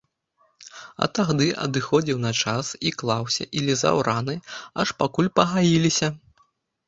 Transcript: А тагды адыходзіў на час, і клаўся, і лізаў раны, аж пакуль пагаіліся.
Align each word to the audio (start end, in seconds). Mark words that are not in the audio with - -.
А 1.05 1.07
тагды 1.17 1.47
адыходзіў 1.65 2.17
на 2.23 2.31
час, 2.41 2.71
і 2.89 2.93
клаўся, 3.01 3.43
і 3.59 3.63
лізаў 3.67 4.01
раны, 4.09 4.35
аж 4.85 4.95
пакуль 5.03 5.33
пагаіліся. 5.41 6.07